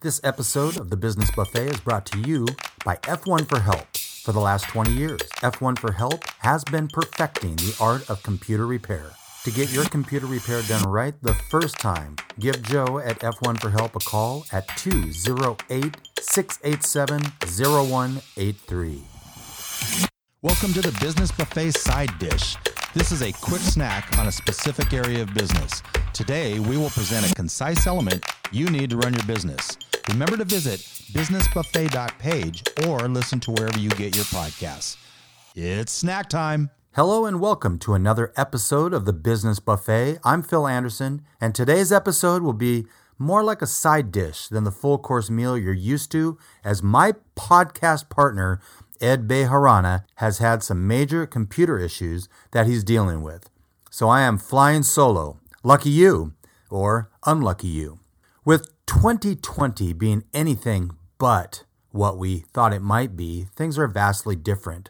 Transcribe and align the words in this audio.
This 0.00 0.20
episode 0.22 0.78
of 0.78 0.90
the 0.90 0.96
Business 0.96 1.28
Buffet 1.32 1.74
is 1.74 1.80
brought 1.80 2.06
to 2.06 2.20
you 2.20 2.46
by 2.84 2.94
F1 2.98 3.48
for 3.48 3.58
Help. 3.58 3.96
For 3.96 4.30
the 4.30 4.38
last 4.38 4.68
20 4.68 4.92
years, 4.92 5.20
F1 5.42 5.76
for 5.76 5.90
Help 5.90 6.24
has 6.38 6.62
been 6.62 6.86
perfecting 6.86 7.56
the 7.56 7.76
art 7.80 8.08
of 8.08 8.22
computer 8.22 8.64
repair. 8.64 9.10
To 9.42 9.50
get 9.50 9.72
your 9.72 9.86
computer 9.86 10.26
repair 10.26 10.62
done 10.62 10.88
right 10.88 11.20
the 11.20 11.34
first 11.34 11.80
time, 11.80 12.14
give 12.38 12.62
Joe 12.62 13.00
at 13.00 13.18
F1 13.18 13.60
for 13.60 13.70
Help 13.70 13.96
a 13.96 13.98
call 13.98 14.46
at 14.52 14.68
208 14.76 15.96
687 16.20 17.20
0183. 17.58 19.02
Welcome 20.42 20.72
to 20.74 20.80
the 20.80 20.96
Business 21.00 21.32
Buffet 21.32 21.72
Side 21.72 22.16
Dish. 22.20 22.54
This 22.94 23.10
is 23.10 23.22
a 23.22 23.32
quick 23.32 23.62
snack 23.62 24.16
on 24.16 24.28
a 24.28 24.32
specific 24.32 24.92
area 24.92 25.22
of 25.22 25.34
business. 25.34 25.82
Today, 26.12 26.60
we 26.60 26.76
will 26.76 26.90
present 26.90 27.28
a 27.28 27.34
concise 27.34 27.88
element 27.88 28.24
you 28.52 28.70
need 28.70 28.90
to 28.90 28.96
run 28.96 29.12
your 29.12 29.24
business. 29.24 29.76
Remember 30.08 30.38
to 30.38 30.44
visit 30.44 30.80
businessbuffet.page 31.12 32.62
or 32.86 33.00
listen 33.08 33.40
to 33.40 33.50
wherever 33.50 33.78
you 33.78 33.90
get 33.90 34.16
your 34.16 34.24
podcasts. 34.24 34.96
It's 35.54 35.92
snack 35.92 36.30
time. 36.30 36.70
Hello 36.94 37.26
and 37.26 37.40
welcome 37.40 37.78
to 37.80 37.92
another 37.92 38.32
episode 38.34 38.94
of 38.94 39.04
the 39.04 39.12
Business 39.12 39.60
Buffet. 39.60 40.18
I'm 40.24 40.42
Phil 40.42 40.66
Anderson, 40.66 41.20
and 41.42 41.54
today's 41.54 41.92
episode 41.92 42.42
will 42.42 42.54
be 42.54 42.86
more 43.18 43.44
like 43.44 43.60
a 43.60 43.66
side 43.66 44.10
dish 44.10 44.48
than 44.48 44.64
the 44.64 44.72
full 44.72 44.96
course 44.96 45.28
meal 45.28 45.58
you're 45.58 45.74
used 45.74 46.10
to, 46.12 46.38
as 46.64 46.82
my 46.82 47.12
podcast 47.36 48.08
partner, 48.08 48.62
Ed 49.02 49.28
Bejarana, 49.28 50.04
has 50.16 50.38
had 50.38 50.62
some 50.62 50.86
major 50.86 51.26
computer 51.26 51.78
issues 51.78 52.30
that 52.52 52.66
he's 52.66 52.82
dealing 52.82 53.20
with. 53.20 53.50
So 53.90 54.08
I 54.08 54.22
am 54.22 54.38
flying 54.38 54.84
solo. 54.84 55.38
Lucky 55.62 55.90
you, 55.90 56.32
or 56.70 57.10
unlucky 57.26 57.68
you. 57.68 57.98
With 58.48 58.72
2020 58.86 59.92
being 59.92 60.24
anything 60.32 60.92
but 61.18 61.64
what 61.90 62.16
we 62.16 62.38
thought 62.38 62.72
it 62.72 62.80
might 62.80 63.14
be, 63.14 63.44
things 63.54 63.78
are 63.78 63.86
vastly 63.86 64.36
different. 64.36 64.88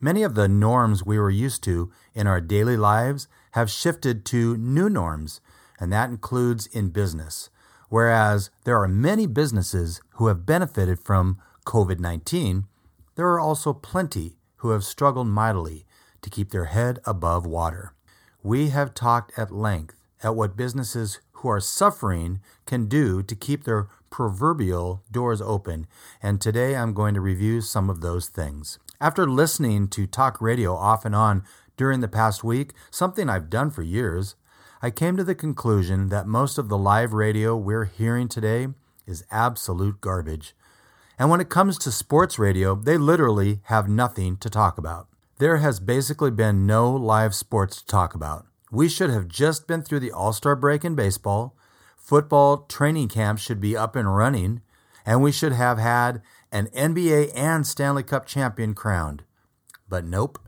Many 0.00 0.22
of 0.22 0.34
the 0.34 0.48
norms 0.48 1.04
we 1.04 1.18
were 1.18 1.28
used 1.28 1.62
to 1.64 1.92
in 2.14 2.26
our 2.26 2.40
daily 2.40 2.78
lives 2.78 3.28
have 3.50 3.70
shifted 3.70 4.24
to 4.32 4.56
new 4.56 4.88
norms, 4.88 5.42
and 5.78 5.92
that 5.92 6.08
includes 6.08 6.66
in 6.66 6.88
business. 6.88 7.50
Whereas 7.90 8.48
there 8.64 8.82
are 8.82 8.88
many 8.88 9.26
businesses 9.26 10.00
who 10.12 10.28
have 10.28 10.46
benefited 10.46 10.98
from 10.98 11.36
COVID 11.66 12.00
19, 12.00 12.64
there 13.16 13.28
are 13.28 13.38
also 13.38 13.74
plenty 13.74 14.38
who 14.60 14.70
have 14.70 14.82
struggled 14.82 15.26
mightily 15.26 15.84
to 16.22 16.30
keep 16.30 16.52
their 16.52 16.64
head 16.64 17.00
above 17.04 17.44
water. 17.44 17.92
We 18.42 18.70
have 18.70 18.94
talked 18.94 19.38
at 19.38 19.52
length 19.52 19.98
at 20.22 20.34
what 20.34 20.56
businesses 20.56 21.20
who 21.38 21.48
are 21.48 21.60
suffering 21.60 22.40
can 22.66 22.86
do 22.86 23.22
to 23.22 23.34
keep 23.34 23.64
their 23.64 23.88
proverbial 24.10 25.02
doors 25.10 25.40
open, 25.40 25.86
and 26.22 26.40
today 26.40 26.76
I'm 26.76 26.94
going 26.94 27.14
to 27.14 27.20
review 27.20 27.60
some 27.60 27.88
of 27.88 28.00
those 28.00 28.28
things. 28.28 28.78
After 29.00 29.28
listening 29.28 29.88
to 29.88 30.06
talk 30.06 30.40
radio 30.40 30.74
off 30.74 31.04
and 31.04 31.14
on 31.14 31.44
during 31.76 32.00
the 32.00 32.08
past 32.08 32.42
week, 32.42 32.72
something 32.90 33.28
I've 33.28 33.50
done 33.50 33.70
for 33.70 33.82
years, 33.82 34.34
I 34.82 34.90
came 34.90 35.16
to 35.16 35.24
the 35.24 35.34
conclusion 35.34 36.08
that 36.08 36.26
most 36.26 36.58
of 36.58 36.68
the 36.68 36.78
live 36.78 37.12
radio 37.12 37.56
we're 37.56 37.84
hearing 37.84 38.26
today 38.26 38.68
is 39.06 39.24
absolute 39.30 40.00
garbage. 40.00 40.56
And 41.18 41.30
when 41.30 41.40
it 41.40 41.48
comes 41.48 41.78
to 41.78 41.92
sports 41.92 42.38
radio, 42.38 42.74
they 42.74 42.98
literally 42.98 43.60
have 43.64 43.88
nothing 43.88 44.36
to 44.38 44.50
talk 44.50 44.78
about. 44.78 45.06
There 45.38 45.58
has 45.58 45.78
basically 45.78 46.32
been 46.32 46.66
no 46.66 46.90
live 46.90 47.34
sports 47.34 47.80
to 47.80 47.86
talk 47.86 48.14
about. 48.14 48.47
We 48.70 48.88
should 48.88 49.10
have 49.10 49.28
just 49.28 49.66
been 49.66 49.82
through 49.82 50.00
the 50.00 50.12
All 50.12 50.32
Star 50.32 50.54
break 50.54 50.84
in 50.84 50.94
baseball. 50.94 51.56
Football 51.96 52.66
training 52.68 53.08
camp 53.08 53.38
should 53.38 53.60
be 53.60 53.76
up 53.76 53.96
and 53.96 54.14
running, 54.14 54.62
and 55.06 55.22
we 55.22 55.32
should 55.32 55.52
have 55.52 55.78
had 55.78 56.22
an 56.52 56.68
NBA 56.68 57.32
and 57.34 57.66
Stanley 57.66 58.02
Cup 58.02 58.26
champion 58.26 58.74
crowned. 58.74 59.24
But 59.88 60.04
nope. 60.04 60.38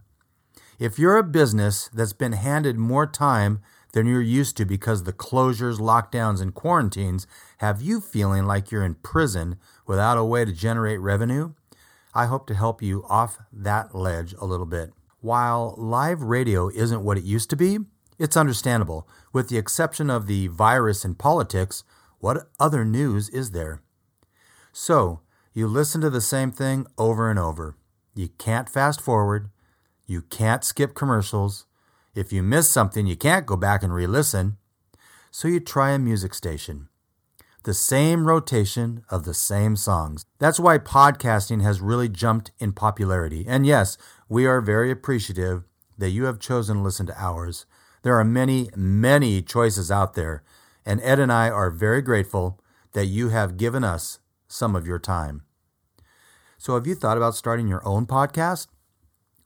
If 0.79 0.99
you're 0.99 1.19
a 1.19 1.23
business 1.23 1.91
that's 1.93 2.15
been 2.15 2.33
handed 2.33 2.77
more 2.79 3.07
time 3.07 3.61
than 3.93 4.07
you're 4.07 4.21
used 4.21 4.57
to 4.57 4.65
because 4.65 5.05
the 5.05 5.13
closures, 5.13 5.79
lockdowns, 5.79 6.41
and 6.41 6.55
quarantines 6.55 7.27
have 7.59 7.83
you 7.83 8.01
feeling 8.01 8.47
like 8.47 8.71
you're 8.71 8.85
in 8.85 8.95
prison 8.95 9.57
without 9.87 10.17
a 10.17 10.25
way 10.25 10.45
to 10.45 10.53
generate 10.53 11.01
revenue, 11.01 11.53
I 12.15 12.27
hope 12.27 12.47
to 12.47 12.55
help 12.55 12.83
you 12.83 13.05
off 13.09 13.39
that 13.53 13.95
ledge 13.95 14.35
a 14.41 14.47
little 14.47 14.67
bit. 14.67 14.93
While 15.21 15.75
live 15.77 16.23
radio 16.23 16.69
isn't 16.71 17.05
what 17.05 17.19
it 17.19 17.25
used 17.25 17.51
to 17.51 17.57
be, 17.57 17.81
it's 18.21 18.37
understandable. 18.37 19.09
With 19.33 19.49
the 19.49 19.57
exception 19.57 20.11
of 20.11 20.27
the 20.27 20.47
virus 20.49 21.05
and 21.05 21.19
politics, 21.19 21.83
what 22.19 22.49
other 22.61 22.85
news 22.85 23.31
is 23.31 23.53
there? 23.53 23.83
So, 24.73 25.21
you 25.55 25.67
listen 25.67 26.01
to 26.03 26.11
the 26.11 26.21
same 26.21 26.53
thing 26.53 26.87
over 26.99 27.31
and 27.31 27.39
over. 27.39 27.77
You 28.15 28.29
can't 28.39 28.69
fast 28.69 29.01
forward. 29.01 29.51
You 30.07 30.23
can't 30.23 30.63
skip 30.63 30.95
commercials. 30.95 31.65
If 32.15 32.33
you 32.33 32.43
miss 32.43 32.71
something, 32.71 33.07
you 33.07 33.17
can't 33.17 33.47
go 33.47 33.57
back 33.57 33.83
and 33.83 33.95
re 33.95 34.07
listen. 34.07 34.59
So 35.31 35.49
you 35.49 35.59
try 35.59 35.93
a 35.93 35.99
music 35.99 36.35
station. 36.35 36.89
The 37.63 37.75
same 37.75 38.27
rotation 38.27 39.03
of 39.09 39.25
the 39.25 39.35
same 39.35 39.77
songs. 39.77 40.25
That's 40.39 40.61
why 40.61 40.79
podcasting 40.79 41.63
has 41.63 41.81
really 41.81 42.09
jumped 42.09 42.51
in 42.59 42.73
popularity. 42.73 43.45
And 43.47 43.67
yes, 43.67 43.97
we 44.29 44.47
are 44.47 44.61
very 44.61 44.91
appreciative 44.91 45.65
that 45.97 46.11
you 46.11 46.25
have 46.25 46.39
chosen 46.39 46.79
to 46.79 46.83
listen 46.83 47.07
to 47.07 47.23
ours. 47.23 47.67
There 48.03 48.19
are 48.19 48.25
many, 48.25 48.71
many 48.75 49.43
choices 49.43 49.91
out 49.91 50.15
there, 50.15 50.43
and 50.87 51.01
Ed 51.03 51.19
and 51.19 51.33
I 51.33 51.51
are 51.51 51.71
very 51.71 52.01
grateful 52.03 52.59
that 52.93 53.07
you 53.07 53.29
have 53.29 53.57
given 53.57 53.85
us 53.85 54.19
some 54.49 54.75
of 54.75 54.87
your 54.87 54.99
time. 54.99 55.43
So, 56.59 56.75
have 56.75 56.87
you 56.87 56.95
thought 56.95 57.17
about 57.17 57.35
starting 57.35 57.69
your 57.69 57.87
own 57.87 58.07
podcast? 58.07 58.69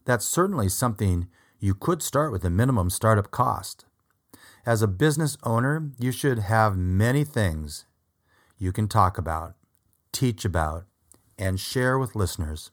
That's 0.04 0.24
certainly 0.26 0.68
something 0.68 1.28
you 1.58 1.74
could 1.74 2.02
start 2.02 2.32
with 2.32 2.44
a 2.44 2.50
minimum 2.50 2.90
startup 2.90 3.30
cost. 3.30 3.84
As 4.66 4.82
a 4.82 4.88
business 4.88 5.36
owner, 5.42 5.90
you 5.98 6.12
should 6.12 6.38
have 6.38 6.76
many 6.76 7.24
things 7.24 7.86
you 8.58 8.72
can 8.72 8.88
talk 8.88 9.18
about, 9.18 9.54
teach 10.12 10.44
about, 10.44 10.84
and 11.38 11.60
share 11.60 11.98
with 11.98 12.14
listeners. 12.14 12.70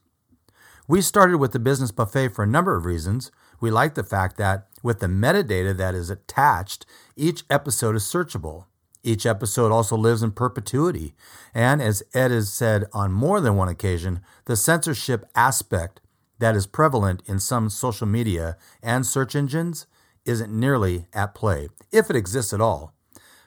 We 0.88 1.00
started 1.00 1.38
with 1.38 1.52
the 1.52 1.58
Business 1.58 1.90
Buffet 1.90 2.28
for 2.28 2.42
a 2.42 2.46
number 2.46 2.76
of 2.76 2.84
reasons. 2.84 3.30
We 3.60 3.70
like 3.70 3.94
the 3.94 4.04
fact 4.04 4.36
that 4.38 4.68
with 4.82 5.00
the 5.00 5.06
metadata 5.06 5.76
that 5.76 5.94
is 5.94 6.10
attached, 6.10 6.86
each 7.16 7.44
episode 7.48 7.96
is 7.96 8.04
searchable. 8.04 8.66
Each 9.02 9.26
episode 9.26 9.72
also 9.72 9.96
lives 9.96 10.22
in 10.22 10.30
perpetuity. 10.30 11.14
And 11.54 11.82
as 11.82 12.02
Ed 12.14 12.30
has 12.30 12.52
said 12.52 12.84
on 12.92 13.12
more 13.12 13.40
than 13.40 13.56
one 13.56 13.68
occasion, 13.68 14.20
the 14.44 14.56
censorship 14.56 15.24
aspect 15.34 16.00
that 16.38 16.56
is 16.56 16.66
prevalent 16.66 17.22
in 17.26 17.38
some 17.40 17.68
social 17.68 18.06
media 18.06 18.56
and 18.82 19.04
search 19.04 19.34
engines 19.34 19.86
isn't 20.24 20.52
nearly 20.52 21.06
at 21.12 21.34
play, 21.34 21.68
if 21.90 22.10
it 22.10 22.16
exists 22.16 22.52
at 22.52 22.60
all. 22.60 22.94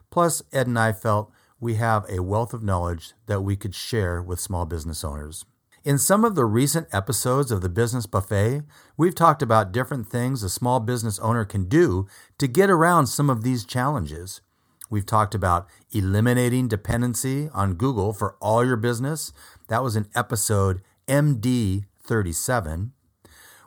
Plus, 0.09 0.41
Ed 0.51 0.67
and 0.67 0.79
I 0.79 0.91
felt 0.91 1.31
we 1.59 1.75
have 1.75 2.05
a 2.09 2.21
wealth 2.21 2.53
of 2.53 2.63
knowledge 2.63 3.13
that 3.27 3.41
we 3.41 3.55
could 3.55 3.75
share 3.75 4.21
with 4.21 4.39
small 4.39 4.65
business 4.65 5.03
owners. 5.03 5.45
In 5.85 5.99
some 5.99 6.25
of 6.25 6.33
the 6.33 6.45
recent 6.45 6.87
episodes 6.91 7.51
of 7.51 7.61
the 7.61 7.69
Business 7.69 8.07
Buffet, 8.07 8.63
we've 8.97 9.13
talked 9.13 9.43
about 9.43 9.71
different 9.71 10.09
things 10.09 10.41
a 10.41 10.49
small 10.49 10.79
business 10.79 11.19
owner 11.19 11.45
can 11.45 11.65
do 11.65 12.07
to 12.39 12.47
get 12.47 12.71
around 12.71 13.05
some 13.05 13.29
of 13.29 13.43
these 13.43 13.63
challenges. 13.63 14.41
We've 14.89 15.05
talked 15.05 15.35
about 15.35 15.67
eliminating 15.91 16.67
dependency 16.67 17.49
on 17.53 17.75
Google 17.75 18.13
for 18.13 18.35
all 18.41 18.65
your 18.65 18.77
business. 18.77 19.31
That 19.67 19.83
was 19.83 19.95
in 19.95 20.07
episode 20.15 20.81
MD 21.07 21.85
37. 22.01 22.91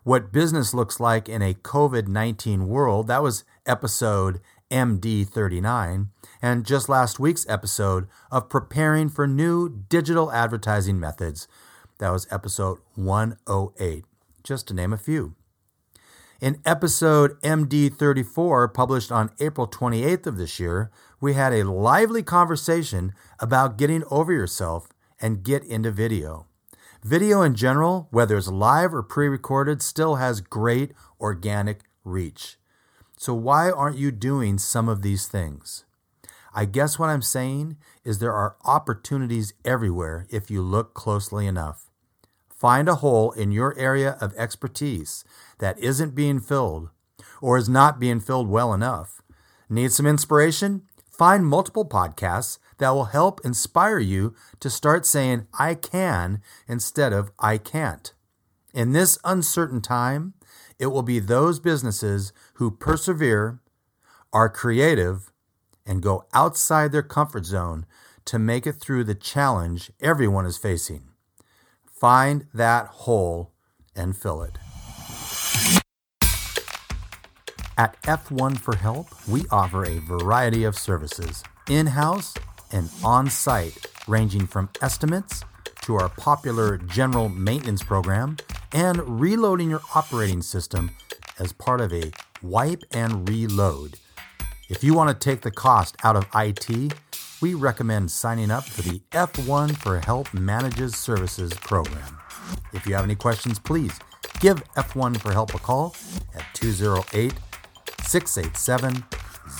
What 0.02 0.32
business 0.32 0.74
looks 0.74 0.98
like 0.98 1.28
in 1.28 1.40
a 1.40 1.54
COVID 1.54 2.08
19 2.08 2.66
world. 2.66 3.06
That 3.06 3.22
was 3.22 3.44
episode 3.64 4.40
MD 4.72 5.24
39. 5.24 6.08
And 6.42 6.66
just 6.66 6.88
last 6.88 7.20
week's 7.20 7.48
episode 7.48 8.08
of 8.32 8.48
preparing 8.48 9.08
for 9.08 9.28
new 9.28 9.68
digital 9.68 10.32
advertising 10.32 10.98
methods. 10.98 11.46
That 11.98 12.10
was 12.10 12.28
episode 12.30 12.78
108, 12.94 14.04
just 14.44 14.68
to 14.68 14.74
name 14.74 14.92
a 14.92 14.98
few. 14.98 15.34
In 16.40 16.62
episode 16.64 17.40
MD34, 17.42 18.72
published 18.72 19.10
on 19.10 19.32
April 19.40 19.66
28th 19.66 20.28
of 20.28 20.36
this 20.36 20.60
year, 20.60 20.92
we 21.20 21.32
had 21.34 21.52
a 21.52 21.68
lively 21.68 22.22
conversation 22.22 23.12
about 23.40 23.76
getting 23.76 24.04
over 24.12 24.32
yourself 24.32 24.88
and 25.20 25.42
get 25.42 25.64
into 25.64 25.90
video. 25.90 26.46
Video 27.02 27.42
in 27.42 27.56
general, 27.56 28.06
whether 28.12 28.36
it's 28.36 28.46
live 28.46 28.94
or 28.94 29.02
pre 29.02 29.26
recorded, 29.26 29.82
still 29.82 30.16
has 30.16 30.40
great 30.40 30.92
organic 31.20 31.80
reach. 32.04 32.58
So, 33.16 33.34
why 33.34 33.70
aren't 33.72 33.98
you 33.98 34.12
doing 34.12 34.58
some 34.58 34.88
of 34.88 35.02
these 35.02 35.26
things? 35.26 35.84
I 36.54 36.64
guess 36.64 36.96
what 36.96 37.08
I'm 37.08 37.22
saying 37.22 37.76
is 38.04 38.18
there 38.18 38.32
are 38.32 38.56
opportunities 38.64 39.54
everywhere 39.64 40.26
if 40.30 40.50
you 40.50 40.62
look 40.62 40.94
closely 40.94 41.46
enough. 41.46 41.87
Find 42.58 42.88
a 42.88 42.96
hole 42.96 43.30
in 43.30 43.52
your 43.52 43.78
area 43.78 44.16
of 44.20 44.34
expertise 44.36 45.24
that 45.58 45.78
isn't 45.78 46.16
being 46.16 46.40
filled 46.40 46.90
or 47.40 47.56
is 47.56 47.68
not 47.68 48.00
being 48.00 48.18
filled 48.18 48.48
well 48.48 48.74
enough. 48.74 49.22
Need 49.68 49.92
some 49.92 50.06
inspiration? 50.06 50.82
Find 51.08 51.46
multiple 51.46 51.88
podcasts 51.88 52.58
that 52.78 52.90
will 52.90 53.06
help 53.06 53.40
inspire 53.44 54.00
you 54.00 54.34
to 54.58 54.70
start 54.70 55.06
saying, 55.06 55.46
I 55.56 55.74
can 55.74 56.42
instead 56.66 57.12
of 57.12 57.30
I 57.38 57.58
can't. 57.58 58.12
In 58.74 58.92
this 58.92 59.18
uncertain 59.24 59.80
time, 59.80 60.34
it 60.80 60.86
will 60.86 61.02
be 61.02 61.20
those 61.20 61.60
businesses 61.60 62.32
who 62.54 62.72
persevere, 62.72 63.60
are 64.32 64.48
creative, 64.48 65.32
and 65.86 66.02
go 66.02 66.24
outside 66.34 66.90
their 66.90 67.02
comfort 67.02 67.46
zone 67.46 67.86
to 68.24 68.38
make 68.38 68.66
it 68.66 68.74
through 68.74 69.04
the 69.04 69.14
challenge 69.14 69.92
everyone 70.00 70.44
is 70.44 70.58
facing. 70.58 71.07
Find 72.00 72.46
that 72.54 72.86
hole 72.86 73.52
and 73.96 74.16
fill 74.16 74.42
it. 74.42 74.56
At 77.76 78.00
F1 78.02 78.58
for 78.58 78.76
Help, 78.76 79.08
we 79.28 79.44
offer 79.50 79.84
a 79.84 79.98
variety 79.98 80.64
of 80.64 80.76
services 80.76 81.42
in 81.68 81.86
house 81.86 82.34
and 82.72 82.90
on 83.04 83.30
site, 83.30 83.86
ranging 84.06 84.46
from 84.46 84.68
estimates 84.80 85.44
to 85.82 85.96
our 85.96 86.08
popular 86.08 86.76
general 86.78 87.28
maintenance 87.28 87.82
program 87.82 88.36
and 88.72 89.20
reloading 89.20 89.70
your 89.70 89.80
operating 89.94 90.42
system 90.42 90.90
as 91.38 91.52
part 91.52 91.80
of 91.80 91.92
a 91.92 92.12
wipe 92.42 92.84
and 92.92 93.28
reload. 93.28 93.98
If 94.68 94.84
you 94.84 94.92
want 94.92 95.08
to 95.08 95.24
take 95.24 95.40
the 95.40 95.50
cost 95.50 95.96
out 96.04 96.14
of 96.14 96.26
IT, 96.34 96.92
we 97.40 97.54
recommend 97.54 98.10
signing 98.10 98.50
up 98.50 98.64
for 98.64 98.82
the 98.82 99.00
F1 99.12 99.78
for 99.78 99.98
Help 99.98 100.34
Manages 100.34 100.94
Services 100.94 101.54
program. 101.54 102.18
If 102.74 102.86
you 102.86 102.94
have 102.94 103.04
any 103.04 103.14
questions, 103.14 103.58
please 103.58 103.98
give 104.40 104.62
F1 104.74 105.22
for 105.22 105.32
Help 105.32 105.54
a 105.54 105.58
call 105.58 105.96
at 106.34 106.44
208 106.52 107.32
687 108.04 109.02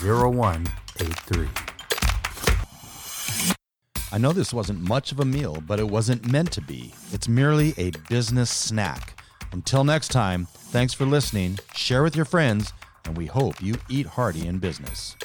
0183. 0.02 1.48
I 4.12 4.18
know 4.18 4.32
this 4.32 4.52
wasn't 4.52 4.86
much 4.86 5.10
of 5.10 5.20
a 5.20 5.24
meal, 5.24 5.62
but 5.66 5.80
it 5.80 5.88
wasn't 5.88 6.30
meant 6.30 6.52
to 6.52 6.60
be. 6.60 6.92
It's 7.12 7.28
merely 7.28 7.72
a 7.78 7.92
business 8.10 8.50
snack. 8.50 9.18
Until 9.52 9.84
next 9.84 10.08
time, 10.08 10.48
thanks 10.52 10.92
for 10.92 11.06
listening, 11.06 11.58
share 11.74 12.02
with 12.02 12.14
your 12.14 12.26
friends, 12.26 12.74
and 13.08 13.16
we 13.16 13.24
hope 13.24 13.60
you 13.62 13.74
eat 13.88 14.06
hearty 14.06 14.46
in 14.46 14.58
business. 14.58 15.16